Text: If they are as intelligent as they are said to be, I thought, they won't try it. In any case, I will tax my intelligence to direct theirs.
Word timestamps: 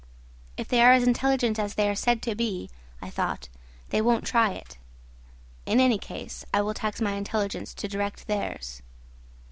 If 0.57 0.67
they 0.67 0.81
are 0.81 0.93
as 0.93 1.05
intelligent 1.05 1.59
as 1.59 1.75
they 1.75 1.87
are 1.87 1.93
said 1.93 2.23
to 2.23 2.33
be, 2.33 2.71
I 3.03 3.11
thought, 3.11 3.49
they 3.89 4.01
won't 4.01 4.25
try 4.25 4.53
it. 4.53 4.79
In 5.67 5.79
any 5.79 5.99
case, 5.99 6.43
I 6.51 6.61
will 6.63 6.73
tax 6.73 6.99
my 7.01 7.11
intelligence 7.11 7.71
to 7.75 7.87
direct 7.87 8.25
theirs. 8.25 8.81